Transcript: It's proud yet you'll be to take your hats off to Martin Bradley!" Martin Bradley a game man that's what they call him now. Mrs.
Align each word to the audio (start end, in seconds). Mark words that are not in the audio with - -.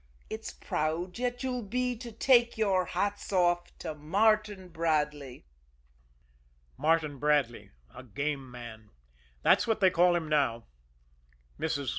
It's 0.31 0.51
proud 0.51 1.19
yet 1.19 1.43
you'll 1.43 1.61
be 1.61 1.95
to 1.97 2.11
take 2.11 2.57
your 2.57 2.85
hats 2.85 3.31
off 3.31 3.77
to 3.77 3.93
Martin 3.93 4.69
Bradley!" 4.69 5.45
Martin 6.75 7.19
Bradley 7.19 7.69
a 7.93 8.01
game 8.01 8.49
man 8.49 8.89
that's 9.43 9.67
what 9.67 9.79
they 9.79 9.91
call 9.91 10.15
him 10.15 10.27
now. 10.27 10.63
Mrs. 11.59 11.89